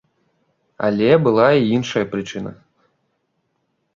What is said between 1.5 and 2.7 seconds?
і іншая прычына.